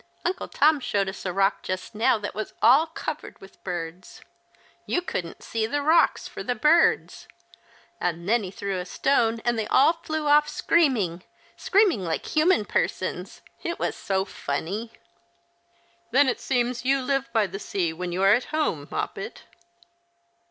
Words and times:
Uncle 0.25 0.47
Tom 0.47 0.79
showed 0.79 1.07
us 1.07 1.27
a 1.27 1.31
rock 1.31 1.61
just 1.61 1.93
now 1.93 2.17
that 2.17 2.33
was 2.33 2.55
all 2.59 2.87
covered 2.87 3.39
with 3.39 3.63
birds. 3.63 4.21
You 4.87 4.99
couldn't 5.03 5.43
see 5.43 5.67
the 5.67 5.83
rocks 5.83 6.27
for 6.27 6.41
the 6.41 6.55
birds. 6.55 7.27
And 7.99 8.27
then 8.27 8.41
he 8.41 8.49
threw 8.49 8.79
a 8.79 8.85
stone 8.87 9.41
and 9.45 9.59
they 9.59 9.67
all 9.67 9.93
flew 9.93 10.25
off 10.25 10.49
screaming, 10.49 11.21
screaming 11.55 12.03
like 12.03 12.25
human 12.25 12.65
persons. 12.65 13.43
It 13.63 13.77
Avas 13.77 13.93
so 13.93 14.25
funny!"" 14.25 14.91
Then 16.09 16.27
it 16.27 16.39
seems 16.41 16.83
you 16.83 16.99
live 17.03 17.31
by 17.31 17.45
the 17.45 17.59
sea 17.59 17.93
when 17.93 18.11
you 18.11 18.23
are 18.23 18.33
at 18.33 18.45
home. 18.45 18.87
Moppet 18.89 19.43